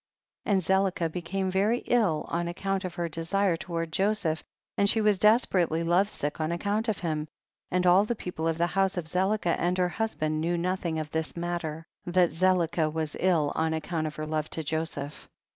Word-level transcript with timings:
36. 0.47 0.51
And 0.51 0.63
Zelicah 0.63 1.09
became 1.09 1.51
very 1.51 1.83
ill 1.85 2.25
on 2.29 2.47
account 2.47 2.83
of 2.85 2.95
her 2.95 3.07
desire 3.07 3.55
toward 3.55 3.91
Jo 3.91 4.13
seph, 4.13 4.43
and 4.75 4.89
she 4.89 4.99
was 4.99 5.19
desperately 5.19 5.83
love 5.83 6.09
sick 6.09 6.41
on 6.41 6.51
account 6.51 6.89
of 6.89 6.97
him, 7.01 7.27
and 7.69 7.85
all 7.85 8.03
the 8.03 8.15
people 8.15 8.47
of 8.47 8.57
the 8.57 8.65
house 8.65 8.97
of 8.97 9.05
Zelicah 9.07 9.57
and 9.61 9.77
her 9.77 9.89
husband 9.89 10.41
knew 10.41 10.57
nothing 10.57 10.97
of 10.97 11.11
this 11.11 11.37
matter, 11.37 11.85
that 12.05 12.33
Zelicah 12.33 12.89
was 12.91 13.15
ill 13.19 13.51
on 13.53 13.75
ac 13.75 13.81
count 13.81 14.07
of 14.07 14.15
her 14.15 14.25
love 14.25 14.49
to 14.49 14.63
Joseph. 14.63 15.29